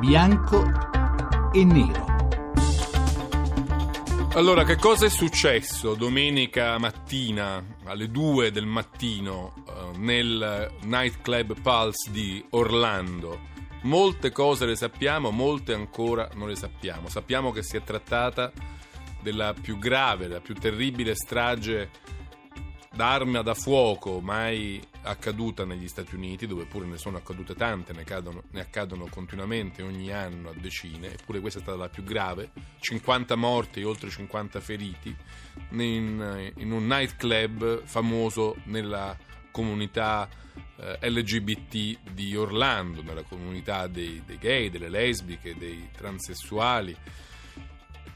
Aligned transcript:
bianco 0.00 0.64
e 1.52 1.62
nero. 1.62 2.06
Allora, 4.32 4.64
che 4.64 4.76
cosa 4.76 5.04
è 5.04 5.10
successo 5.10 5.94
domenica 5.94 6.78
mattina 6.78 7.62
alle 7.84 8.10
2 8.10 8.50
del 8.50 8.64
mattino 8.64 9.52
eh, 9.68 9.98
nel 9.98 10.74
nightclub 10.84 11.60
Pulse 11.60 12.10
di 12.10 12.42
Orlando? 12.50 13.48
Molte 13.82 14.32
cose 14.32 14.64
le 14.64 14.76
sappiamo, 14.76 15.30
molte 15.30 15.74
ancora 15.74 16.30
non 16.32 16.48
le 16.48 16.56
sappiamo. 16.56 17.10
Sappiamo 17.10 17.52
che 17.52 17.62
si 17.62 17.76
è 17.76 17.82
trattata 17.82 18.50
della 19.20 19.52
più 19.52 19.76
grave, 19.78 20.28
della 20.28 20.40
più 20.40 20.54
terribile 20.54 21.14
strage 21.14 21.90
d'arma 22.90 23.42
da 23.42 23.52
fuoco 23.52 24.20
mai 24.20 24.80
accaduta 25.02 25.64
negli 25.64 25.88
Stati 25.88 26.14
Uniti, 26.14 26.46
dove 26.46 26.64
pure 26.64 26.86
ne 26.86 26.98
sono 26.98 27.16
accadute 27.16 27.54
tante, 27.54 27.92
ne, 27.92 28.04
cadono, 28.04 28.42
ne, 28.50 28.60
accadono 28.60 29.06
continuamente 29.08 29.82
ogni 29.82 30.12
anno 30.12 30.50
a 30.50 30.54
decine, 30.54 31.14
eppure 31.14 31.40
questa 31.40 31.58
è 31.58 31.62
stata 31.62 31.78
la 31.78 31.88
più 31.88 32.02
grave, 32.02 32.50
50 32.80 33.34
morti 33.36 33.80
e 33.80 33.84
oltre 33.84 34.10
50 34.10 34.60
feriti 34.60 35.14
in, 35.70 36.52
in 36.56 36.72
un 36.72 36.86
nightclub 36.86 37.84
famoso 37.84 38.56
nella 38.64 39.16
comunità 39.50 40.28
eh, 40.76 41.10
LGBT 41.10 42.10
di 42.12 42.36
Orlando, 42.36 43.02
nella 43.02 43.22
comunità 43.22 43.86
dei, 43.86 44.22
dei 44.24 44.38
gay, 44.38 44.70
delle 44.70 44.88
lesbiche, 44.88 45.56
dei 45.56 45.88
transessuali. 45.96 46.96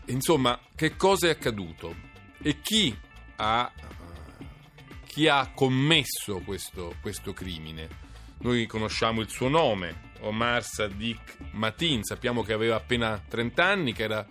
Insomma, 0.07 0.59
che 0.75 0.97
cosa 0.97 1.29
è 1.29 1.31
accaduto? 1.31 1.95
E 2.43 2.61
chi 2.61 2.95
ha 3.37 3.71
chi 5.15 5.29
ha 5.29 5.53
commesso 5.55 6.41
questo, 6.45 6.97
questo 7.01 7.33
crimine. 7.33 7.89
Noi 8.39 8.67
conosciamo 8.67 9.21
il 9.21 9.29
suo 9.29 9.47
nome, 9.47 10.11
Omar 10.23 10.65
Sadiq 10.65 11.53
Matin, 11.53 12.03
sappiamo 12.03 12.43
che 12.43 12.53
aveva 12.53 12.75
appena 12.75 13.23
30 13.29 13.65
anni, 13.65 13.93
che 13.93 14.03
era 14.03 14.27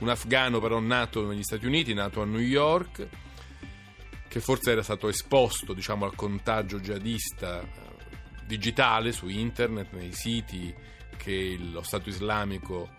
un 0.00 0.10
afgano 0.10 0.60
però 0.60 0.78
nato 0.78 1.26
negli 1.26 1.42
Stati 1.42 1.64
Uniti, 1.64 1.94
nato 1.94 2.20
a 2.20 2.26
New 2.26 2.40
York, 2.40 3.08
che 4.28 4.40
forse 4.40 4.72
era 4.72 4.82
stato 4.82 5.08
esposto 5.08 5.72
diciamo, 5.72 6.04
al 6.04 6.14
contagio 6.14 6.80
jihadista 6.80 7.62
eh, 7.62 7.66
digitale 8.44 9.12
su 9.12 9.28
internet, 9.28 9.92
nei 9.92 10.12
siti 10.12 10.74
che 11.16 11.56
lo 11.58 11.80
Stato 11.80 12.10
islamico 12.10 12.90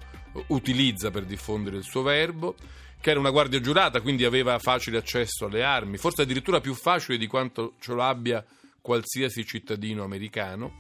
utilizza 0.48 1.12
per 1.12 1.26
diffondere 1.26 1.78
il 1.78 1.84
suo 1.84 2.02
verbo 2.02 2.56
che 3.08 3.14
era 3.14 3.22
una 3.22 3.32
guardia 3.32 3.62
giurata, 3.62 4.02
quindi 4.02 4.26
aveva 4.26 4.60
facile 4.60 4.98
accesso 4.98 5.46
alle 5.46 5.64
armi, 5.64 5.96
forse 5.96 6.24
addirittura 6.24 6.60
più 6.60 6.74
facile 6.74 7.18
di 7.18 7.26
quanto 7.26 7.76
ce 7.80 7.94
lo 7.94 8.04
abbia 8.04 8.44
qualsiasi 8.82 9.46
cittadino 9.46 10.04
americano, 10.04 10.76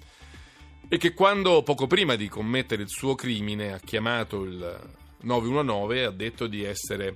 e 0.89 0.97
che 0.97 1.13
quando 1.13 1.63
poco 1.63 1.87
prima 1.87 2.15
di 2.15 2.27
commettere 2.27 2.81
il 2.81 2.89
suo 2.89 3.15
crimine 3.15 3.71
ha 3.71 3.79
chiamato 3.79 4.43
il 4.43 4.77
911 5.21 5.99
ha 6.03 6.11
detto 6.11 6.47
di 6.47 6.65
essere 6.65 7.15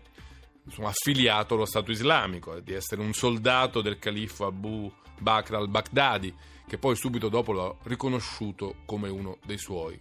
insomma, 0.63 0.87
affiliato 0.87 1.55
allo 1.55 1.65
Stato 1.65 1.91
islamico, 1.91 2.57
di 2.61 2.71
essere 2.71 3.01
un 3.01 3.11
soldato 3.11 3.81
del 3.81 3.99
califfo 3.99 4.45
Abu 4.45 4.89
Bakr 5.19 5.55
al-Baghdadi, 5.55 6.33
che 6.65 6.77
poi 6.77 6.95
subito 6.95 7.27
dopo 7.27 7.51
l'ha 7.51 7.75
riconosciuto 7.83 8.75
come 8.85 9.09
uno 9.09 9.39
dei 9.43 9.57
suoi. 9.57 9.99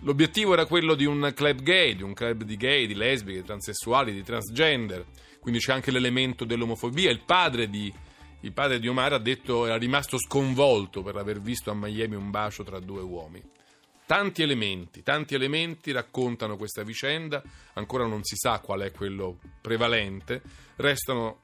L'obiettivo 0.00 0.52
era 0.52 0.66
quello 0.66 0.94
di 0.94 1.04
un 1.04 1.32
club 1.34 1.60
gay, 1.62 1.96
di 1.96 2.02
un 2.02 2.14
club 2.14 2.44
di 2.44 2.56
gay, 2.56 2.86
di 2.86 2.94
lesbiche, 2.94 3.40
di 3.40 3.44
transessuali, 3.44 4.12
di 4.12 4.22
transgender, 4.22 5.04
quindi 5.40 5.58
c'è 5.58 5.72
anche 5.72 5.90
l'elemento 5.90 6.44
dell'omofobia. 6.44 7.10
Il 7.10 7.22
padre 7.24 7.68
di, 7.68 7.92
il 8.40 8.52
padre 8.52 8.78
di 8.78 8.86
Omar 8.86 9.14
ha 9.14 9.18
detto 9.18 9.66
era 9.66 9.76
rimasto 9.76 10.18
sconvolto 10.18 11.02
per 11.02 11.16
aver 11.16 11.40
visto 11.40 11.70
a 11.70 11.74
Miami 11.74 12.14
un 12.14 12.30
bacio 12.30 12.62
tra 12.62 12.78
due 12.78 13.02
uomini. 13.02 13.50
Tanti 14.06 14.42
elementi, 14.42 15.02
tanti 15.02 15.34
elementi 15.34 15.92
raccontano 15.92 16.56
questa 16.56 16.82
vicenda, 16.82 17.42
ancora 17.74 18.06
non 18.06 18.22
si 18.22 18.36
sa 18.36 18.60
qual 18.60 18.80
è 18.80 18.92
quello 18.92 19.38
prevalente, 19.60 20.40
restano 20.76 21.40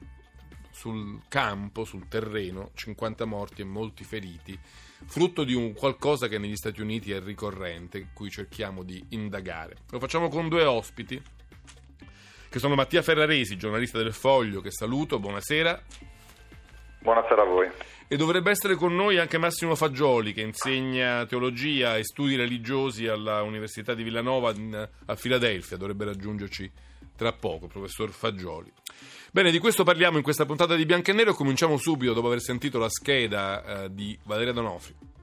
sul 0.71 1.21
campo, 1.27 1.85
sul 1.85 2.07
terreno, 2.07 2.71
50 2.73 3.25
morti 3.25 3.61
e 3.61 3.65
molti 3.65 4.03
feriti, 4.03 4.59
frutto 5.07 5.43
di 5.43 5.53
un 5.53 5.73
qualcosa 5.73 6.27
che 6.27 6.37
negli 6.37 6.55
Stati 6.55 6.81
Uniti 6.81 7.11
è 7.11 7.21
ricorrente, 7.21 7.97
in 7.99 8.07
cui 8.13 8.29
cerchiamo 8.29 8.83
di 8.83 9.03
indagare. 9.09 9.77
Lo 9.91 9.99
facciamo 9.99 10.29
con 10.29 10.49
due 10.49 10.63
ospiti, 10.63 11.21
che 12.49 12.59
sono 12.59 12.75
Mattia 12.75 13.01
Ferraresi, 13.01 13.57
giornalista 13.57 13.97
del 13.97 14.13
Foglio, 14.13 14.61
che 14.61 14.71
saluto, 14.71 15.19
buonasera. 15.19 15.81
Buonasera 16.99 17.41
a 17.41 17.45
voi. 17.45 17.69
E 18.07 18.17
dovrebbe 18.17 18.51
essere 18.51 18.75
con 18.75 18.95
noi 18.95 19.17
anche 19.17 19.37
Massimo 19.37 19.75
Fagioli, 19.75 20.31
che 20.31 20.41
insegna 20.41 21.25
teologia 21.25 21.97
e 21.97 22.03
studi 22.03 22.35
religiosi 22.35 23.07
all'Università 23.07 23.93
di 23.93 24.03
Villanova 24.03 24.53
a 25.05 25.15
Filadelfia, 25.15 25.77
dovrebbe 25.77 26.05
raggiungerci 26.05 26.71
tra 27.15 27.33
poco, 27.33 27.67
professor 27.67 28.11
Fagioli. 28.11 28.71
Bene, 29.31 29.51
di 29.51 29.59
questo 29.59 29.83
parliamo 29.83 30.17
in 30.17 30.23
questa 30.23 30.45
puntata 30.45 30.75
di 30.75 30.85
Bianco 30.85 31.11
e 31.11 31.13
Nero 31.13 31.33
cominciamo 31.33 31.77
subito 31.77 32.13
dopo 32.13 32.27
aver 32.27 32.41
sentito 32.41 32.79
la 32.79 32.89
scheda 32.89 33.83
eh, 33.83 33.93
di 33.93 34.17
Valeria 34.23 34.53
Donofri. 34.53 35.14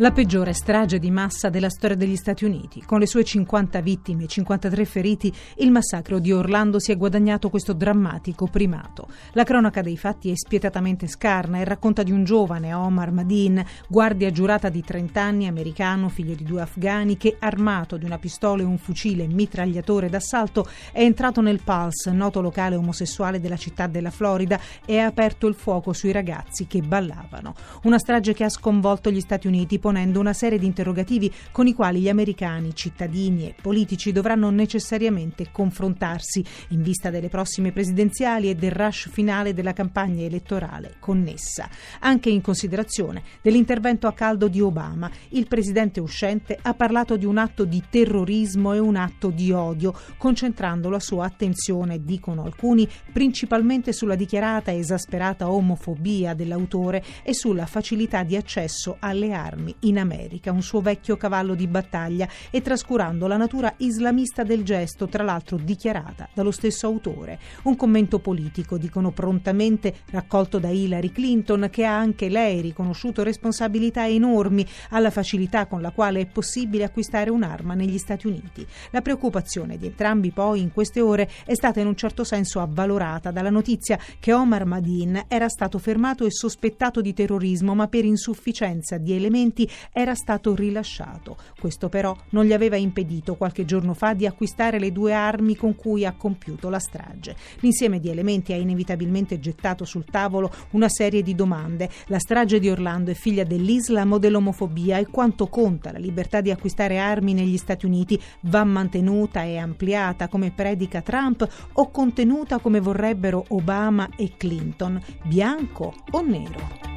La 0.00 0.12
peggiore 0.12 0.52
strage 0.52 1.00
di 1.00 1.10
massa 1.10 1.48
della 1.48 1.68
storia 1.68 1.96
degli 1.96 2.14
Stati 2.14 2.44
Uniti. 2.44 2.84
Con 2.86 3.00
le 3.00 3.06
sue 3.06 3.24
50 3.24 3.80
vittime 3.80 4.24
e 4.24 4.26
53 4.28 4.84
feriti, 4.84 5.34
il 5.56 5.72
massacro 5.72 6.20
di 6.20 6.30
Orlando 6.30 6.78
si 6.78 6.92
è 6.92 6.96
guadagnato 6.96 7.50
questo 7.50 7.72
drammatico 7.72 8.46
primato. 8.46 9.08
La 9.32 9.42
cronaca 9.42 9.82
dei 9.82 9.96
fatti 9.96 10.30
è 10.30 10.34
spietatamente 10.36 11.08
scarna 11.08 11.58
e 11.58 11.64
racconta 11.64 12.04
di 12.04 12.12
un 12.12 12.22
giovane, 12.22 12.72
Omar 12.74 13.10
Madin, 13.10 13.60
guardia 13.88 14.30
giurata 14.30 14.68
di 14.68 14.84
30 14.84 15.20
anni, 15.20 15.46
americano, 15.48 16.08
figlio 16.08 16.36
di 16.36 16.44
due 16.44 16.60
afghani, 16.60 17.16
che 17.16 17.34
armato 17.36 17.96
di 17.96 18.04
una 18.04 18.18
pistola 18.18 18.62
e 18.62 18.66
un 18.66 18.78
fucile 18.78 19.26
mitragliatore 19.26 20.08
d'assalto 20.08 20.64
è 20.92 21.02
entrato 21.02 21.40
nel 21.40 21.60
Pulse, 21.64 22.12
noto 22.12 22.40
locale 22.40 22.76
omosessuale 22.76 23.40
della 23.40 23.56
città 23.56 23.88
della 23.88 24.12
Florida, 24.12 24.60
e 24.86 25.00
ha 25.00 25.06
aperto 25.06 25.48
il 25.48 25.56
fuoco 25.56 25.92
sui 25.92 26.12
ragazzi 26.12 26.68
che 26.68 26.82
ballavano. 26.82 27.52
Una 27.82 27.98
strage 27.98 28.32
che 28.32 28.44
ha 28.44 28.48
sconvolto 28.48 29.10
gli 29.10 29.18
Stati 29.20 29.48
Uniti 29.48 29.80
ponendo 29.88 30.20
una 30.20 30.34
serie 30.34 30.58
di 30.58 30.66
interrogativi 30.66 31.32
con 31.50 31.66
i 31.66 31.72
quali 31.72 32.00
gli 32.00 32.10
americani, 32.10 32.74
cittadini 32.74 33.48
e 33.48 33.54
politici 33.58 34.12
dovranno 34.12 34.50
necessariamente 34.50 35.48
confrontarsi 35.50 36.44
in 36.68 36.82
vista 36.82 37.08
delle 37.08 37.30
prossime 37.30 37.72
presidenziali 37.72 38.50
e 38.50 38.54
del 38.54 38.72
rush 38.72 39.08
finale 39.10 39.54
della 39.54 39.72
campagna 39.72 40.22
elettorale 40.22 40.96
connessa. 40.98 41.70
Anche 42.00 42.28
in 42.28 42.42
considerazione 42.42 43.22
dell'intervento 43.40 44.06
a 44.06 44.12
caldo 44.12 44.48
di 44.48 44.60
Obama, 44.60 45.10
il 45.30 45.46
presidente 45.48 46.00
uscente 46.00 46.58
ha 46.60 46.74
parlato 46.74 47.16
di 47.16 47.24
un 47.24 47.38
atto 47.38 47.64
di 47.64 47.82
terrorismo 47.88 48.74
e 48.74 48.78
un 48.78 48.96
atto 48.96 49.30
di 49.30 49.52
odio, 49.52 49.94
concentrando 50.18 50.90
la 50.90 51.00
sua 51.00 51.24
attenzione, 51.24 52.04
dicono 52.04 52.44
alcuni, 52.44 52.86
principalmente 53.10 53.94
sulla 53.94 54.16
dichiarata 54.16 54.70
esasperata 54.70 55.50
omofobia 55.50 56.34
dell'autore 56.34 57.02
e 57.22 57.32
sulla 57.32 57.64
facilità 57.64 58.22
di 58.22 58.36
accesso 58.36 58.96
alle 59.00 59.32
armi 59.32 59.76
in 59.80 59.98
America, 59.98 60.52
un 60.52 60.62
suo 60.62 60.80
vecchio 60.80 61.16
cavallo 61.16 61.54
di 61.54 61.66
battaglia, 61.66 62.28
e 62.50 62.62
trascurando 62.62 63.26
la 63.26 63.36
natura 63.36 63.72
islamista 63.78 64.42
del 64.42 64.64
gesto, 64.64 65.08
tra 65.08 65.22
l'altro 65.22 65.56
dichiarata 65.56 66.28
dallo 66.32 66.50
stesso 66.50 66.86
autore. 66.86 67.38
Un 67.64 67.76
commento 67.76 68.18
politico, 68.18 68.78
dicono 68.78 69.10
prontamente, 69.10 69.94
raccolto 70.10 70.58
da 70.58 70.68
Hillary 70.68 71.10
Clinton, 71.10 71.68
che 71.70 71.84
ha 71.84 71.96
anche 71.96 72.28
lei 72.28 72.60
riconosciuto 72.60 73.22
responsabilità 73.22 74.06
enormi 74.06 74.66
alla 74.90 75.10
facilità 75.10 75.66
con 75.66 75.80
la 75.80 75.90
quale 75.90 76.20
è 76.20 76.26
possibile 76.26 76.84
acquistare 76.84 77.30
un'arma 77.30 77.74
negli 77.74 77.98
Stati 77.98 78.26
Uniti. 78.26 78.66
La 78.90 79.02
preoccupazione 79.02 79.78
di 79.78 79.86
entrambi 79.86 80.30
poi 80.30 80.60
in 80.60 80.72
queste 80.72 81.00
ore 81.00 81.28
è 81.44 81.54
stata 81.54 81.80
in 81.80 81.86
un 81.86 81.96
certo 81.96 82.24
senso 82.24 82.60
avvalorata 82.60 83.30
dalla 83.30 83.50
notizia 83.50 83.98
che 84.18 84.32
Omar 84.32 84.64
Madin 84.64 85.24
era 85.28 85.48
stato 85.48 85.78
fermato 85.78 86.24
e 86.24 86.30
sospettato 86.30 87.00
di 87.00 87.12
terrorismo, 87.12 87.74
ma 87.74 87.88
per 87.88 88.04
insufficienza 88.04 88.96
di 88.98 89.12
elementi 89.12 89.67
era 89.92 90.14
stato 90.14 90.54
rilasciato. 90.54 91.36
Questo 91.58 91.88
però 91.88 92.16
non 92.30 92.44
gli 92.44 92.52
aveva 92.52 92.76
impedito 92.76 93.36
qualche 93.36 93.64
giorno 93.64 93.94
fa 93.94 94.14
di 94.14 94.26
acquistare 94.26 94.78
le 94.78 94.92
due 94.92 95.12
armi 95.12 95.56
con 95.56 95.74
cui 95.74 96.04
ha 96.04 96.12
compiuto 96.12 96.68
la 96.68 96.78
strage. 96.78 97.36
L'insieme 97.60 98.00
di 98.00 98.08
elementi 98.08 98.52
ha 98.52 98.56
inevitabilmente 98.56 99.38
gettato 99.38 99.84
sul 99.84 100.04
tavolo 100.04 100.50
una 100.72 100.88
serie 100.88 101.22
di 101.22 101.34
domande. 101.34 101.88
La 102.06 102.18
strage 102.18 102.58
di 102.58 102.68
Orlando 102.68 103.10
è 103.10 103.14
figlia 103.14 103.44
dell'Islam 103.44 104.12
o 104.12 104.18
dell'omofobia 104.18 104.98
e 104.98 105.06
quanto 105.06 105.46
conta 105.48 105.92
la 105.92 105.98
libertà 105.98 106.40
di 106.40 106.50
acquistare 106.50 106.98
armi 106.98 107.34
negli 107.34 107.56
Stati 107.56 107.86
Uniti 107.86 108.20
va 108.42 108.64
mantenuta 108.64 109.42
e 109.42 109.56
ampliata 109.58 110.28
come 110.28 110.50
predica 110.50 111.02
Trump 111.02 111.46
o 111.72 111.90
contenuta 111.90 112.58
come 112.58 112.80
vorrebbero 112.80 113.44
Obama 113.48 114.08
e 114.16 114.32
Clinton, 114.36 115.00
bianco 115.24 115.94
o 116.10 116.20
nero? 116.20 116.87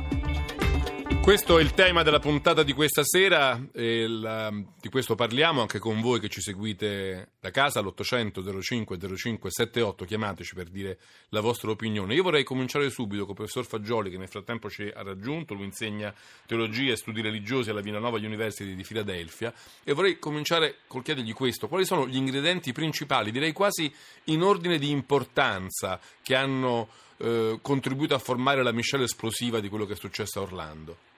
Questo 1.21 1.59
è 1.59 1.61
il 1.61 1.75
tema 1.75 2.01
della 2.01 2.19
puntata 2.19 2.63
di 2.63 2.73
questa 2.73 3.03
sera 3.03 3.57
la, 3.73 4.51
di 4.81 4.89
questo 4.89 5.13
parliamo 5.13 5.61
anche 5.61 5.77
con 5.77 6.01
voi 6.01 6.19
che 6.19 6.29
ci 6.29 6.41
seguite 6.41 7.33
da 7.39 7.51
casa 7.51 7.79
all'800 7.79 8.59
05 8.59 8.97
05 9.15 9.51
78, 9.51 10.03
chiamateci 10.03 10.55
per 10.55 10.67
dire 10.69 10.97
la 11.29 11.39
vostra 11.39 11.69
opinione. 11.69 12.15
Io 12.15 12.23
vorrei 12.23 12.43
cominciare 12.43 12.89
subito 12.89 13.21
con 13.21 13.29
il 13.29 13.35
professor 13.35 13.65
Fagioli 13.65 14.09
che 14.09 14.17
nel 14.17 14.29
frattempo 14.29 14.67
ci 14.67 14.91
ha 14.93 15.03
raggiunto, 15.03 15.53
lui 15.53 15.65
insegna 15.65 16.11
teologia 16.47 16.93
e 16.93 16.97
studi 16.97 17.21
religiosi 17.21 17.69
alla 17.69 17.81
Villanova 17.81 18.17
University 18.17 18.73
di 18.73 18.83
Filadelfia 18.83 19.53
e 19.83 19.93
vorrei 19.93 20.17
cominciare 20.17 20.79
col 20.87 21.03
chiedergli 21.03 21.33
questo, 21.33 21.67
quali 21.67 21.85
sono 21.85 22.07
gli 22.07 22.17
ingredienti 22.17 22.73
principali, 22.73 23.31
direi 23.31 23.53
quasi 23.53 23.93
in 24.25 24.41
ordine 24.41 24.79
di 24.79 24.89
importanza, 24.89 25.99
che 26.23 26.35
hanno 26.35 26.89
eh, 27.17 27.59
contribuito 27.61 28.15
a 28.15 28.19
formare 28.19 28.63
la 28.63 28.71
miscela 28.71 29.03
esplosiva 29.03 29.59
di 29.59 29.69
quello 29.69 29.85
che 29.85 29.93
è 29.93 29.97
successo 29.97 30.39
a 30.39 30.41
Orlando? 30.41 31.09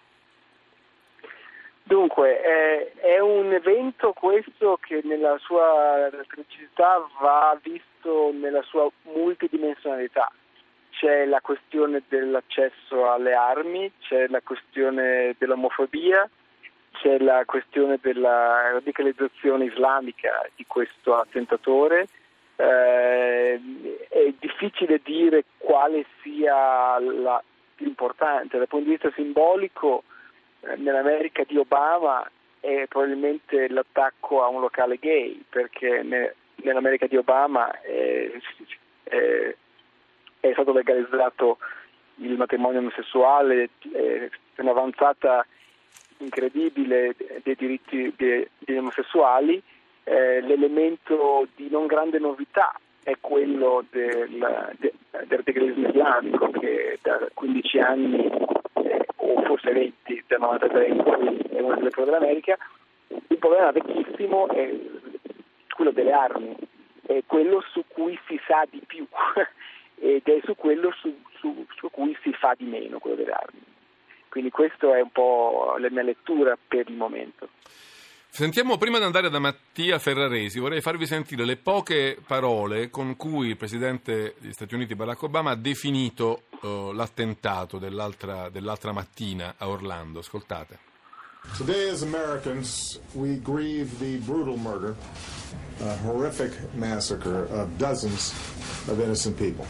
Dunque, 1.85 2.41
eh, 2.41 2.94
è 2.94 3.19
un 3.19 3.51
evento 3.51 4.13
questo 4.13 4.80
che 4.81 5.01
nella 5.03 5.38
sua 5.39 6.09
tragicità 6.27 7.06
va 7.19 7.57
visto 7.62 8.31
nella 8.33 8.62
sua 8.62 8.89
multidimensionalità. 9.13 10.31
C'è 10.91 11.25
la 11.25 11.41
questione 11.41 12.03
dell'accesso 12.07 13.12
alle 13.12 13.33
armi, 13.33 13.91
c'è 14.00 14.27
la 14.30 14.39
questione 14.41 15.35
dell'omofobia, 15.38 16.27
c'è 16.94 17.19
la 17.19 17.44
questione 17.45 18.00
della 18.01 18.71
radicalizzazione 18.71 19.65
islamica 19.65 20.50
di 20.56 20.65
questo 20.65 21.18
attentatore. 21.18 22.07
Eh, 22.56 23.59
è 24.07 24.33
difficile 24.39 25.01
dire 25.03 25.44
quale 25.57 26.06
sia 26.21 26.97
la 27.00 27.44
più 27.75 27.88
importante 27.88 28.57
dal 28.57 28.68
punto 28.68 28.86
di 28.86 28.91
vista 28.91 29.12
simbolico 29.15 30.03
nell'America 30.77 31.44
di 31.48 31.57
Obama 31.57 32.30
è 32.60 32.86
probabilmente 32.88 33.68
l'attacco 33.69 34.44
a 34.44 34.48
un 34.48 34.62
locale 34.62 34.98
gay, 34.98 35.44
perché 35.50 36.01
ne, 36.04 36.36
nell'America 36.56 37.07
di 37.07 37.18
Obama 37.18 37.71
è, 37.81 38.31
è, 39.04 39.56
è, 40.39 40.51
stato 40.54 40.71
legalizzato 40.71 41.57
il 42.18 42.38
matrimonio 42.38 42.80
omosessuale, 42.80 43.69
è 43.92 44.30
un'avanzata 44.57 45.45
incredibile 46.18 47.15
dei 47.44 47.56
diritti 47.56 48.13
degli 48.15 48.77
omosessuali, 48.77 49.62
eh, 50.06 50.42
l'elemento 50.42 51.48
di 51.56 51.69
non 51.69 51.86
grande 51.86 52.19
novità 52.19 52.74
è 53.04 53.18
quello 53.19 53.83
del, 53.89 54.75
del, 54.80 55.44
del 55.44 55.86
islamico 55.88 56.50
che 56.51 56.98
da 57.01 57.19
15 57.33 57.80
anni 57.80 58.30
o 59.33 59.41
forse 59.44 59.71
20 59.71 60.24
del 60.27 60.39
93 60.39 60.88
in 60.88 61.03
cui 61.03 61.38
è 61.50 61.59
una 61.59 61.75
delle 61.75 61.89
prove 61.89 62.12
dell'America, 62.12 62.57
il 63.27 63.38
problema 63.38 63.71
vecchissimo 63.71 64.47
è 64.50 64.74
quello 65.75 65.91
delle 65.91 66.12
armi, 66.12 66.56
è 67.06 67.21
quello 67.25 67.62
su 67.71 67.83
cui 67.88 68.18
si 68.27 68.39
sa 68.47 68.65
di 68.69 68.81
più 68.85 69.06
ed 70.00 70.24
è 70.24 70.39
su 70.44 70.56
quello 70.56 70.91
su, 70.91 71.15
su, 71.38 71.65
su 71.75 71.89
cui 71.89 72.18
si 72.21 72.33
fa 72.33 72.53
di 72.57 72.65
meno, 72.65 73.00
quello 73.00 73.15
delle 73.15 73.31
armi. 73.31 73.62
Quindi 74.30 74.50
questa 74.50 74.97
è 74.97 75.01
un 75.01 75.12
po' 75.12 75.75
la 75.77 75.89
mia 75.91 76.01
lettura 76.01 76.57
per 76.68 76.89
il 76.89 76.95
momento. 76.95 77.42
Sentiamo 78.35 78.80
prima 78.80 78.97
di 78.97 79.03
andare 79.03 79.30
da 79.30 79.38
Mattia 79.38 80.00
Ferraresi, 80.00 80.57
vorrei 80.57 80.81
farvi 80.81 81.06
sentire 81.06 81.45
le 81.45 81.56
poche 81.56 82.18
parole 82.25 82.89
con 82.89 83.15
cui 83.15 83.50
il 83.50 83.57
presidente 83.57 84.33
degli 84.39 84.53
Stati 84.53 84.74
Uniti 84.74 84.95
Barack 84.95 85.21
Obama 85.21 85.51
ha 85.51 85.56
definito 85.56 86.45
uh, 86.62 86.94
l'attentato 86.94 87.77
dell'altra, 87.77 88.50
dell'altra 88.50 88.91
mattina 88.91 89.53
a 89.56 89.68
Orlando. 89.69 90.18
Ascoltate. 90.18 90.80
Today, 91.56 91.91
as 91.91 92.01
Americans, 92.01 93.00
we 93.13 93.39
grieve 93.39 94.00
the 94.00 94.18
brutal 94.25 94.57
murder, 94.57 94.95
a 95.81 95.95
horrific 95.97 96.57
massacre 96.74 97.45
of 97.51 97.68
dozens 97.77 98.33
of 98.88 99.00
innocent 99.00 99.38
people. 99.38 99.68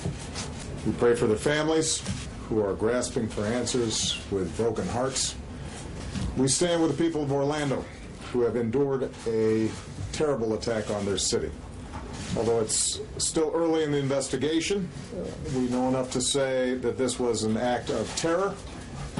We 0.86 0.94
pray 0.94 1.16
for 1.16 1.27
their 1.27 1.36
families 1.36 2.01
who 2.48 2.63
are 2.63 2.74
grasping 2.74 3.27
for 3.27 3.44
answers 3.44 4.21
with 4.31 4.56
broken 4.56 4.88
hearts. 4.88 5.36
We 6.38 6.48
stand 6.48 6.81
with 6.81 6.95
the 6.95 7.04
people 7.04 7.24
of 7.24 7.31
Orlando 7.33 7.83
who 8.33 8.41
have 8.41 8.56
endured 8.56 9.09
a 9.27 9.69
terrible 10.12 10.53
attack 10.56 10.89
on 10.89 11.06
their 11.06 11.19
city. 11.19 11.51
Although 12.35 12.62
it's 12.62 13.00
still 13.18 13.51
early 13.53 13.83
in 13.83 13.91
the 13.91 14.00
investigation, 14.00 14.89
we 15.56 15.69
know 15.69 15.88
enough 15.88 16.12
to 16.12 16.21
say 16.21 16.75
that 16.80 16.97
this 16.97 17.19
was 17.19 17.44
an 17.44 17.57
act 17.57 17.91
of 17.91 18.12
terror 18.15 18.56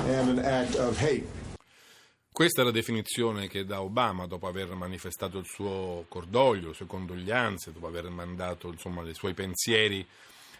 and 0.08 0.30
an 0.30 0.40
act 0.40 0.76
of 0.76 0.98
hate. 0.98 1.28
Questa 2.32 2.62
è 2.62 2.66
la 2.66 2.72
definizione 2.72 3.48
che 3.48 3.64
dà 3.64 3.84
Obama 3.84 4.26
dopo 4.26 4.48
aver 4.48 4.74
manifestato 4.74 5.38
il 5.38 5.46
suo 5.46 6.06
cordoglio, 6.10 6.70
le 6.70 6.74
sue 6.74 6.88
condoglianze, 6.88 7.72
dopo 7.72 7.86
aver 7.86 8.10
mandato 8.10 8.70
insomma, 8.70 9.08
i 9.08 9.14
suoi 9.14 9.36
pensieri 9.36 10.04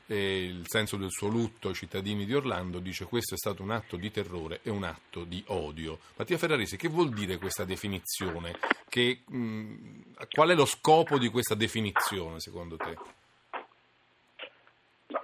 e 0.08 0.44
il 0.44 0.64
senso 0.66 0.98
del 0.98 1.10
suo 1.10 1.28
lutto 1.28 1.70
ai 1.70 1.74
cittadini 1.74 2.26
di 2.26 2.34
Orlando, 2.34 2.80
dice 2.80 3.06
questo 3.06 3.36
è 3.36 3.38
stato 3.38 3.64
un 3.64 3.72
atto 3.72 3.96
di 3.96 4.12
terrore 4.12 4.60
e 4.64 4.70
un 4.70 4.84
atto 4.84 5.24
di 5.24 5.44
odio. 5.48 6.00
Mattia 6.18 6.38
Ferraresi, 6.38 6.78
che 6.78 6.90
vuol 6.90 7.10
dire 7.10 7.38
questa 7.38 7.66
definizione? 7.66 8.56
Che, 8.90 9.22
mh, 9.28 10.26
qual 10.32 10.50
è 10.50 10.56
lo 10.56 10.66
scopo 10.66 11.18
di 11.18 11.30
questa 11.30 11.56
definizione 11.56 12.40
secondo 12.40 12.78
te? 12.78 12.98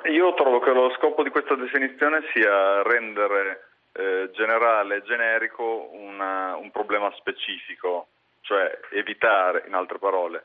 Io 0.10 0.34
trovo 0.34 0.60
che 0.60 0.72
lo 0.72 0.92
scopo 0.98 1.24
di 1.24 1.30
questa 1.30 1.56
definizione 1.56 2.22
sia 2.34 2.81
rendere 2.84 3.70
eh, 3.92 4.30
generale 4.34 4.98
e 4.98 5.04
generico 5.04 5.90
una, 5.92 6.56
un 6.56 6.72
problema 6.72 7.12
specifico, 7.18 8.08
cioè 8.42 8.80
evitare, 8.92 9.64
in 9.68 9.74
altre 9.74 9.98
parole, 9.98 10.44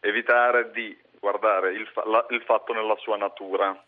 evitare 0.00 0.70
di 0.70 0.96
guardare 1.22 1.72
il, 1.72 1.86
fa- 1.86 2.02
la- 2.04 2.26
il 2.30 2.42
fatto 2.42 2.72
nella 2.72 2.96
sua 2.96 3.16
natura. 3.16 3.80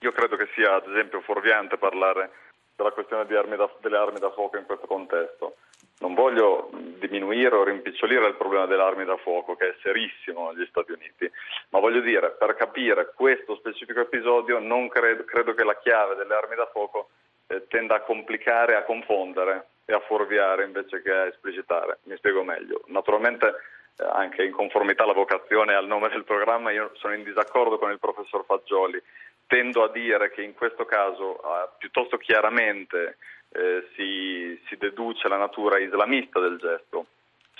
Io 0.00 0.12
credo 0.12 0.36
che 0.36 0.48
sia, 0.54 0.74
ad 0.74 0.88
esempio, 0.88 1.20
fuorviante 1.20 1.78
parlare 1.78 2.30
della 2.74 2.90
questione 2.90 3.24
armi 3.36 3.56
da, 3.56 3.70
delle 3.78 3.96
armi 3.96 4.18
da 4.18 4.32
fuoco 4.32 4.58
in 4.58 4.66
questo 4.66 4.86
contesto. 4.86 5.56
Non 6.00 6.14
voglio 6.14 6.68
diminuire 6.98 7.54
o 7.54 7.64
rimpicciolire 7.64 8.26
il 8.26 8.34
problema 8.34 8.66
delle 8.66 8.82
armi 8.82 9.04
da 9.04 9.16
fuoco, 9.16 9.54
che 9.54 9.68
è 9.68 9.74
serissimo 9.80 10.50
negli 10.50 10.66
Stati 10.66 10.92
Uniti, 10.92 11.30
ma 11.70 11.78
voglio 11.78 12.00
dire, 12.00 12.32
per 12.32 12.54
capire 12.54 13.12
questo 13.14 13.54
specifico 13.56 14.00
episodio, 14.00 14.58
credo, 14.88 15.24
credo 15.24 15.54
che 15.54 15.64
la 15.64 15.78
chiave 15.78 16.16
delle 16.16 16.34
armi 16.34 16.56
da 16.56 16.66
fuoco 16.66 17.08
eh, 17.46 17.66
tenda 17.68 17.94
a 17.94 18.00
complicare, 18.00 18.74
a 18.74 18.82
confondere 18.82 19.68
e 19.86 19.94
a 19.94 20.00
fuorviare 20.00 20.64
invece 20.64 21.00
che 21.00 21.12
a 21.12 21.26
esplicitare. 21.26 21.98
Mi 22.02 22.16
spiego 22.16 22.42
meglio. 22.42 22.82
Naturalmente 22.86 23.54
anche 23.98 24.44
in 24.44 24.52
conformità 24.52 25.04
alla 25.04 25.12
vocazione 25.12 25.72
e 25.72 25.76
al 25.76 25.86
nome 25.86 26.08
del 26.08 26.24
programma, 26.24 26.70
io 26.70 26.90
sono 26.94 27.14
in 27.14 27.24
disaccordo 27.24 27.78
con 27.78 27.90
il 27.90 27.98
professor 27.98 28.44
Fagioli. 28.44 29.02
Tendo 29.46 29.84
a 29.84 29.88
dire 29.88 30.30
che 30.30 30.42
in 30.42 30.54
questo 30.54 30.84
caso 30.84 31.38
eh, 31.38 31.68
piuttosto 31.78 32.16
chiaramente 32.16 33.16
eh, 33.50 33.88
si, 33.94 34.60
si, 34.66 34.76
deduce 34.76 35.28
la 35.28 35.36
natura 35.36 35.78
islamista 35.78 36.40
del 36.40 36.58
gesto. 36.58 37.06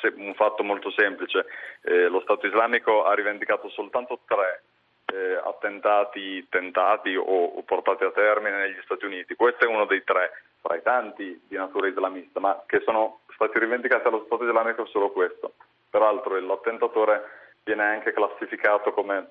Se, 0.01 0.13
un 0.15 0.35
fatto 0.35 0.65
molto 0.65 0.91
semplice, 0.91 1.47
eh, 1.83 2.09
lo 2.09 2.21
Stato 2.21 2.47
islamico 2.47 3.05
ha 3.05 3.15
rivendicato 3.15 3.69
soltanto 3.69 4.21
tre 4.27 4.63
eh, 5.07 5.41
attentati 5.43 6.47
tentati 6.49 7.15
o, 7.15 7.23
o 7.23 7.63
portati 7.63 8.05
a 8.05 8.11
termine 8.11 8.59
negli 8.59 8.81
Stati 8.83 9.05
Uniti. 9.05 9.37
Questo 9.37 9.65
è 9.65 9.69
uno 9.69 9.87
dei 9.87 10.03
tre 10.03 10.33
fra 10.61 10.77
i 10.77 10.83
tanti 10.83 11.41
di 11.47 11.57
natura 11.57 11.87
islamista, 11.87 12.41
ma 12.41 12.63
che 12.67 12.81
sono 12.85 13.21
stati 13.33 13.59
rivendicati 13.59 14.03
dallo 14.03 14.25
Stato 14.27 14.45
islamico 14.45 14.87
solo 14.87 15.11
questo. 15.11 15.55
Peraltro 15.91 16.39
l'attentatore 16.39 17.25
viene 17.63 17.85
anche 17.85 18.13
classificato 18.13 18.93
come 18.93 19.27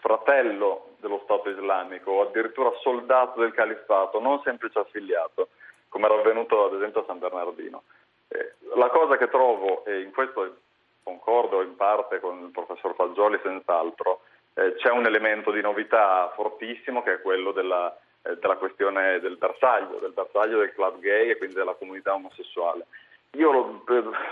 fratello 0.00 0.96
dello 0.98 1.20
Stato 1.24 1.50
islamico 1.50 2.10
o 2.10 2.22
addirittura 2.22 2.72
soldato 2.80 3.40
del 3.40 3.52
califfato, 3.52 4.20
non 4.20 4.40
semplice 4.42 4.78
affiliato, 4.78 5.48
come 5.88 6.06
era 6.06 6.14
avvenuto 6.14 6.66
ad 6.66 6.74
esempio 6.74 7.02
a 7.02 7.04
San 7.06 7.18
Bernardino. 7.18 7.84
Eh, 8.28 8.54
la 8.74 8.88
cosa 8.88 9.16
che 9.16 9.28
trovo, 9.28 9.84
e 9.84 10.00
in 10.00 10.12
questo 10.12 10.56
concordo 11.02 11.62
in 11.62 11.76
parte 11.76 12.20
con 12.20 12.42
il 12.42 12.50
professor 12.50 12.94
Fagioli 12.94 13.38
senz'altro, 13.42 14.22
eh, 14.54 14.74
c'è 14.74 14.90
un 14.90 15.06
elemento 15.06 15.50
di 15.50 15.60
novità 15.60 16.32
fortissimo 16.34 17.02
che 17.02 17.14
è 17.14 17.20
quello 17.20 17.52
della, 17.52 17.96
eh, 18.22 18.36
della 18.36 18.56
questione 18.56 19.20
del 19.20 19.36
bersaglio, 19.36 19.98
del 19.98 20.12
bersaglio 20.12 20.58
del 20.58 20.72
club 20.72 20.98
gay 21.00 21.30
e 21.30 21.36
quindi 21.36 21.54
della 21.54 21.74
comunità 21.74 22.14
omosessuale. 22.14 22.86
Io 23.34 23.50
lo, 23.50 23.84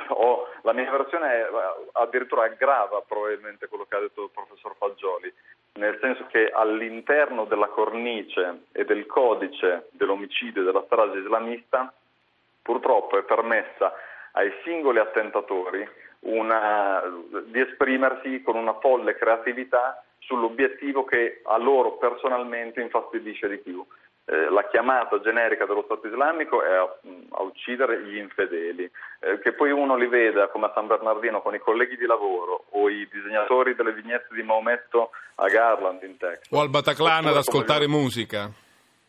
ho, 0.08 0.48
la 0.62 0.72
mia 0.72 0.90
versione 0.90 1.46
addirittura 1.92 2.44
aggrava 2.44 3.02
probabilmente 3.06 3.66
quello 3.68 3.86
che 3.88 3.96
ha 3.96 4.00
detto 4.00 4.24
il 4.24 4.30
professor 4.32 4.74
Fagioli, 4.76 5.32
nel 5.74 5.98
senso 6.00 6.26
che 6.26 6.50
all'interno 6.50 7.44
della 7.44 7.68
cornice 7.68 8.64
e 8.72 8.84
del 8.84 9.06
codice 9.06 9.88
dell'omicidio 9.92 10.62
e 10.62 10.64
della 10.64 10.84
strage 10.84 11.18
islamista 11.18 11.92
purtroppo 12.62 13.18
è 13.18 13.22
permessa 13.22 13.92
ai 14.32 14.52
singoli 14.64 14.98
attentatori 14.98 15.88
una, 16.20 17.02
di 17.46 17.60
esprimersi 17.60 18.42
con 18.42 18.56
una 18.56 18.78
folle 18.78 19.16
creatività 19.16 20.04
sull'obiettivo 20.18 21.04
che 21.04 21.40
a 21.44 21.56
loro 21.56 21.96
personalmente 21.96 22.80
infastidisce 22.80 23.48
di 23.48 23.58
più. 23.58 23.84
Eh, 24.32 24.48
la 24.48 24.66
chiamata 24.66 25.20
generica 25.20 25.66
dello 25.66 25.82
Stato 25.82 26.06
islamico 26.06 26.62
è 26.62 26.72
a, 26.72 26.88
a 27.32 27.42
uccidere 27.42 28.02
gli 28.02 28.16
infedeli, 28.16 28.90
eh, 29.20 29.38
che 29.40 29.52
poi 29.52 29.70
uno 29.70 29.94
li 29.94 30.06
veda 30.06 30.48
come 30.48 30.66
a 30.66 30.72
San 30.74 30.86
Bernardino 30.86 31.42
con 31.42 31.54
i 31.54 31.58
colleghi 31.58 31.98
di 31.98 32.06
lavoro 32.06 32.64
o 32.70 32.88
i 32.88 33.06
disegnatori 33.12 33.74
delle 33.74 33.92
vignette 33.92 34.34
di 34.34 34.42
Maometto 34.42 35.10
a 35.34 35.48
Garland 35.48 36.02
in 36.02 36.16
Texas. 36.16 36.50
O 36.50 36.62
al 36.62 36.70
Bataclan 36.70 37.26
ad 37.26 37.36
ascoltare 37.36 37.86
musica. 37.86 38.50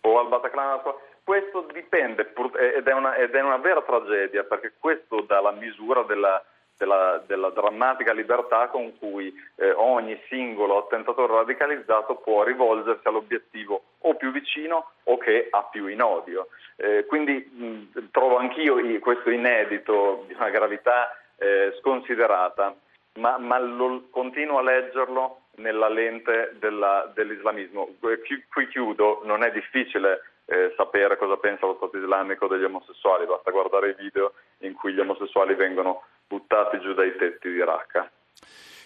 O 0.01 0.19
al 0.19 0.27
Bataclan 0.27 0.81
questo 1.23 1.65
dipende 1.71 2.33
ed 2.75 2.85
è, 2.85 2.91
una, 2.91 3.15
ed 3.15 3.33
è, 3.33 3.41
una, 3.41 3.57
vera 3.57 3.81
tragedia 3.81 4.43
perché 4.43 4.73
questo 4.77 5.21
dà 5.21 5.39
la 5.39 5.51
misura 5.51 6.03
della, 6.03 6.43
della, 6.77 7.23
della 7.25 7.49
drammatica 7.49 8.13
libertà 8.13 8.67
con 8.67 8.97
cui 8.97 9.33
eh, 9.55 9.71
ogni 9.71 10.19
singolo 10.27 10.77
attentatore 10.77 11.33
radicalizzato 11.33 12.15
può 12.15 12.43
rivolgersi 12.43 13.07
all'obiettivo 13.07 13.83
o 13.99 14.15
più 14.15 14.31
vicino 14.31 14.91
o 15.03 15.17
che 15.17 15.47
ha 15.49 15.63
più 15.63 15.87
in 15.87 16.01
odio. 16.01 16.47
Eh, 16.75 17.05
quindi 17.05 17.33
mh, 17.33 18.09
trovo 18.11 18.37
anch'io 18.37 18.77
questo 18.99 19.29
inedito 19.29 20.25
di 20.27 20.33
una 20.33 20.49
gravità 20.49 21.15
eh, 21.37 21.75
sconsiderata, 21.79 22.75
ma, 23.15 23.37
ma 23.37 23.59
lo, 23.59 24.07
continuo 24.09 24.57
a 24.59 24.63
leggerlo 24.63 25.41
nella 25.55 25.89
lente 25.89 26.55
della, 26.59 27.11
dell'islamismo. 27.13 27.95
Qui, 27.99 28.45
qui 28.51 28.67
chiudo, 28.67 29.21
non 29.23 29.43
è 29.43 29.51
difficile 29.51 30.21
eh, 30.45 30.73
sapere 30.75 31.17
cosa 31.17 31.37
pensa 31.37 31.65
lo 31.65 31.75
Stato 31.75 31.97
islamico 31.97 32.47
degli 32.47 32.63
omosessuali, 32.63 33.25
basta 33.25 33.51
guardare 33.51 33.89
i 33.89 33.95
video 33.97 34.33
in 34.59 34.73
cui 34.73 34.93
gli 34.93 34.99
omosessuali 34.99 35.53
vengono 35.55 36.03
buttati 36.33 36.79
giù 36.79 36.93
dai 36.93 37.15
tetti 37.15 37.49
di 37.51 37.63
Raqqa. 37.63 38.09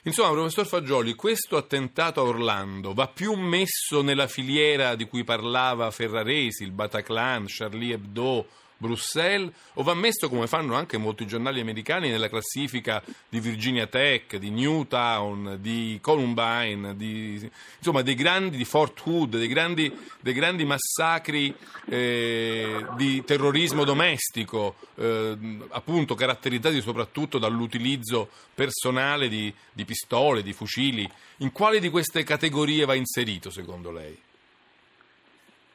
Insomma, 0.04 0.32
professor 0.32 0.66
Fagioli, 0.66 1.14
questo 1.14 1.58
attentato 1.58 2.22
a 2.22 2.24
Orlando 2.24 2.94
va 2.94 3.08
più 3.08 3.34
messo 3.34 4.02
nella 4.02 4.28
filiera 4.28 4.96
di 4.96 5.06
cui 5.06 5.24
parlava 5.24 5.92
Ferraresi, 5.92 6.64
il 6.64 6.72
Bataclan, 6.72 7.46
Charlie 7.48 7.94
Hebdo, 7.94 8.48
Bruxelles 8.78 9.52
o 9.74 9.84
va 9.84 9.94
messo 9.94 10.30
come 10.30 10.48
fanno 10.48 10.76
anche 10.76 10.98
molti 10.98 11.26
giornali 11.26 11.60
americani 11.60 12.10
nella 12.10 12.30
classifica 12.30 13.04
di 13.28 13.40
Virginia 13.40 13.88
Tech, 13.88 14.36
di 14.38 14.50
Newtown, 14.50 15.58
di 15.60 15.98
Columbine, 16.02 16.96
di, 16.96 17.50
insomma 17.78 18.02
dei 18.02 18.16
grandi, 18.16 18.58
di 18.58 18.66
Fort 18.66 19.00
Hood, 19.04 19.38
dei 19.38 19.48
grandi, 19.48 19.92
dei 20.20 20.34
grandi 20.34 20.66
massacri 20.66 21.54
eh, 21.90 22.86
di 22.96 23.24
terrorismo 23.24 23.84
domestico, 23.84 24.76
eh, 24.96 25.38
appunto 25.70 26.16
caratterizzati 26.16 26.82
soprattutto 26.82 27.40
dall'utilizzo 27.40 28.30
personale 28.54 29.28
di, 29.30 29.54
di 29.72 29.86
pistole, 29.86 30.44
di 30.44 30.54
fucili. 30.54 31.10
In 31.38 31.52
quale 31.52 31.80
di 31.80 31.90
queste 31.90 32.24
categorie 32.24 32.86
va 32.86 32.96
inserito 32.96 33.50
secondo 33.50 33.92
lei? 33.92 34.27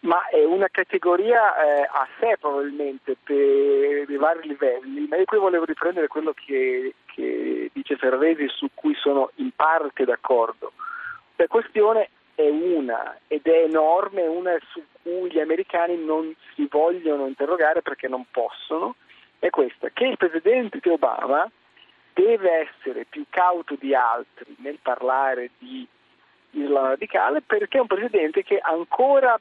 Ma 0.03 0.27
è 0.29 0.45
una 0.45 0.69
categoria 0.69 1.55
eh, 1.57 1.83
a 1.83 2.09
sé 2.19 2.37
probabilmente 2.41 3.17
per 3.23 4.11
i 4.11 4.17
vari 4.17 4.49
livelli, 4.49 5.07
ma 5.09 5.17
io 5.17 5.25
qui 5.25 5.39
volevo 5.39 5.65
riprendere 5.65 6.09
quello 6.09 6.33
che, 6.33 6.95
che 7.07 7.71
dice 7.73 7.97
Ferresi 7.97 8.49
su 8.49 8.69
cui 8.75 8.95
sono 8.95 9.31
in 9.37 9.51
parte 9.55 10.05
d'accordo. 10.05 10.73
La 11.37 11.47
questione 11.47 12.09
è 12.35 12.49
una 12.49 13.17
ed 13.29 13.47
è 13.47 13.63
enorme, 13.65 14.27
una 14.27 14.57
su 14.71 14.83
cui 15.03 15.31
gli 15.31 15.39
americani 15.39 15.97
non 15.97 16.35
si 16.55 16.67
vogliono 16.69 17.27
interrogare 17.27 17.83
perché 17.83 18.09
non 18.09 18.25
possono, 18.31 18.97
è 19.39 19.51
questa, 19.51 19.89
che 19.91 20.05
il 20.05 20.17
presidente 20.17 20.81
Obama 20.91 21.49
deve 22.13 22.69
essere 22.69 23.07
più 23.09 23.25
cauto 23.31 23.77
di 23.79 23.95
altri 23.95 24.55
nel 24.59 24.79
parlare 24.83 25.51
di 25.59 25.87
Islam 26.51 26.89
radicale 26.89 27.41
perché 27.41 27.79
è 27.79 27.81
un 27.81 27.87
presidente 27.87 28.43
che 28.43 28.59
ancora 28.59 29.39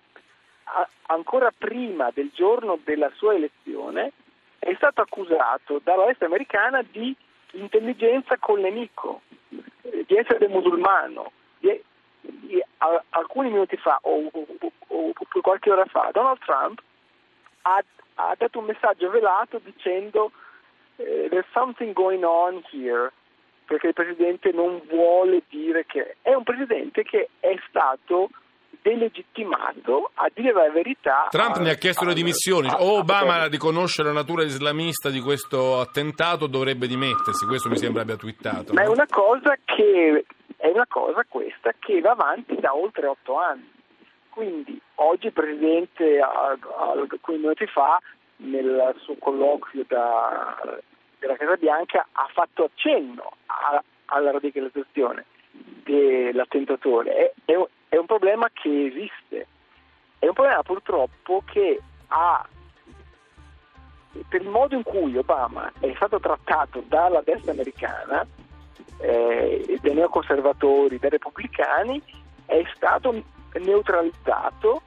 ancora 1.07 1.51
prima 1.55 2.09
del 2.13 2.29
giorno 2.33 2.79
della 2.83 3.11
sua 3.15 3.35
elezione, 3.35 4.11
è 4.59 4.73
stato 4.75 5.01
accusato 5.01 5.81
dalla 5.83 6.05
destra 6.05 6.27
americana 6.27 6.83
di 6.83 7.15
intelligenza 7.53 8.37
col 8.37 8.61
nemico, 8.61 9.21
eh, 9.81 10.05
di 10.07 10.15
essere 10.15 10.47
musulmano. 10.47 11.31
Di, 11.57 11.81
di, 12.21 12.63
a, 12.77 13.03
alcuni 13.09 13.49
minuti 13.49 13.75
fa 13.77 13.97
o, 14.03 14.29
o, 14.31 14.45
o, 14.59 14.71
o, 14.87 15.41
qualche 15.41 15.71
ora 15.71 15.85
fa, 15.85 16.09
Donald 16.11 16.39
Trump 16.39 16.81
ha, 17.63 17.83
ha 18.15 18.35
dato 18.37 18.59
un 18.59 18.65
messaggio 18.65 19.09
velato 19.09 19.59
dicendo 19.63 20.31
eh, 20.97 21.27
there's 21.29 21.47
something 21.51 21.93
going 21.93 22.23
on 22.23 22.63
here 22.71 23.11
perché 23.65 23.87
il 23.87 23.93
presidente 23.93 24.51
non 24.51 24.81
vuole 24.87 25.43
dire 25.49 25.85
che 25.85 26.17
è 26.21 26.33
un 26.33 26.43
presidente 26.43 27.03
che 27.03 27.29
è 27.39 27.57
stato 27.69 28.29
delegittimato 28.81 30.11
a 30.15 30.29
dire 30.33 30.51
la 30.53 30.69
verità. 30.71 31.27
Trump 31.29 31.57
ne 31.57 31.71
ha 31.71 31.75
chiesto 31.75 32.05
le 32.05 32.13
dimissioni, 32.13 32.67
o 32.69 32.97
Obama 32.97 33.47
riconosce 33.47 34.03
la 34.03 34.11
natura 34.11 34.43
islamista 34.43 35.09
di 35.09 35.19
questo 35.19 35.79
attentato 35.79 36.47
dovrebbe 36.47 36.87
dimettersi, 36.87 37.45
questo 37.45 37.69
mi 37.69 37.77
sembra 37.77 38.01
abbia 38.01 38.15
twittato. 38.15 38.73
Ma 38.73 38.81
no? 38.81 38.87
è 38.87 38.91
una 38.91 39.07
cosa 39.09 39.55
che 39.63 40.25
è 40.57 40.67
una 40.67 40.85
cosa 40.87 41.25
questa 41.27 41.73
che 41.79 41.99
va 42.01 42.11
avanti 42.11 42.55
da 42.59 42.75
oltre 42.75 43.07
otto 43.07 43.37
anni. 43.37 43.69
Quindi 44.29 44.79
oggi 44.95 45.27
il 45.27 45.33
Presidente 45.33 46.19
alcuni 46.19 47.39
minuti 47.39 47.65
fa 47.65 47.99
nel 48.37 48.95
suo 48.99 49.15
colloquio 49.19 49.83
da, 49.87 50.79
della 51.19 51.35
Casa 51.35 51.55
Bianca 51.55 52.07
ha 52.11 52.29
fatto 52.31 52.65
accenno 52.65 53.31
a, 53.47 53.83
alla 54.05 54.31
radicalizzazione 54.31 55.25
dell'attentatore. 55.83 57.13
È, 57.13 57.51
è, 57.51 57.67
è 57.91 57.97
un 57.97 58.05
problema 58.05 58.47
che 58.53 58.85
esiste, 58.85 59.47
è 60.17 60.25
un 60.25 60.31
problema 60.31 60.63
purtroppo 60.63 61.43
che 61.45 61.77
ha 62.07 62.47
per 64.29 64.41
il 64.41 64.47
modo 64.47 64.75
in 64.75 64.83
cui 64.83 65.17
Obama 65.17 65.69
è 65.77 65.91
stato 65.97 66.17
trattato 66.21 66.81
dalla 66.87 67.21
destra 67.21 67.51
americana, 67.51 68.25
eh, 69.01 69.77
dai 69.81 69.93
neoconservatori, 69.93 70.99
dai 70.99 71.09
repubblicani, 71.09 72.01
è 72.45 72.63
stato 72.75 73.21
neutralizzato 73.55 74.83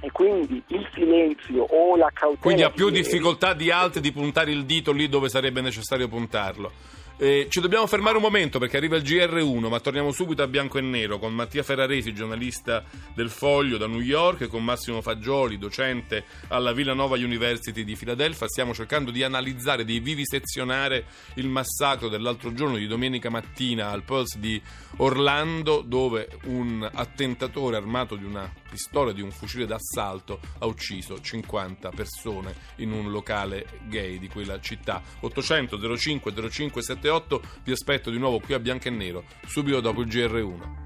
e 0.00 0.12
quindi 0.12 0.62
il 0.68 0.88
silenzio 0.94 1.64
o 1.64 1.96
la 1.96 2.10
cautela. 2.14 2.42
Quindi 2.42 2.62
ha 2.62 2.70
più 2.70 2.90
difficoltà 2.90 3.54
di 3.54 3.72
altri 3.72 4.00
di 4.00 4.12
puntare 4.12 4.52
il 4.52 4.64
dito 4.64 4.92
lì 4.92 5.08
dove 5.08 5.28
sarebbe 5.28 5.60
necessario 5.60 6.06
puntarlo. 6.06 6.70
Eh, 7.18 7.46
ci 7.48 7.60
dobbiamo 7.60 7.86
fermare 7.86 8.16
un 8.16 8.22
momento 8.22 8.58
perché 8.58 8.76
arriva 8.76 8.96
il 8.96 9.02
GR1, 9.02 9.68
ma 9.68 9.80
torniamo 9.80 10.12
subito 10.12 10.42
a 10.42 10.46
bianco 10.46 10.76
e 10.76 10.82
nero 10.82 11.18
con 11.18 11.32
Mattia 11.32 11.62
Ferraresi, 11.62 12.12
giornalista 12.12 12.84
del 13.14 13.30
Foglio 13.30 13.78
da 13.78 13.86
New 13.86 14.00
York, 14.00 14.42
e 14.42 14.46
con 14.48 14.62
Massimo 14.62 15.00
Fagioli, 15.00 15.56
docente 15.56 16.26
alla 16.48 16.74
Villanova 16.74 17.16
University 17.16 17.84
di 17.84 17.96
Filadelfia. 17.96 18.46
Stiamo 18.48 18.74
cercando 18.74 19.10
di 19.10 19.22
analizzare, 19.22 19.86
di 19.86 19.98
vivisezionare 19.98 21.06
il 21.36 21.48
massacro 21.48 22.10
dell'altro 22.10 22.52
giorno 22.52 22.76
di 22.76 22.86
domenica 22.86 23.30
mattina 23.30 23.88
al 23.88 24.02
Pulse 24.02 24.38
di 24.38 24.60
Orlando, 24.98 25.80
dove 25.80 26.28
un 26.44 26.86
attentatore 26.92 27.76
armato 27.76 28.16
di 28.16 28.24
una 28.24 28.52
pistola 28.68 29.12
di 29.12 29.22
un 29.22 29.30
fucile 29.30 29.64
d'assalto 29.64 30.38
ha 30.58 30.66
ucciso 30.66 31.18
50 31.18 31.88
persone 31.90 32.54
in 32.76 32.92
un 32.92 33.10
locale 33.10 33.66
gay 33.88 34.18
di 34.18 34.28
quella 34.28 34.60
città. 34.60 35.02
800 35.20 35.96
05 35.96 36.50
05 36.50 36.82
78 37.06 37.40
vi 37.62 37.72
aspetto 37.72 38.10
di 38.10 38.18
nuovo 38.18 38.40
qui 38.40 38.54
a 38.54 38.58
Bianco 38.58 38.88
e 38.88 38.90
Nero, 38.90 39.24
subito 39.46 39.80
dopo 39.80 40.00
il 40.00 40.08
GR1. 40.08 40.85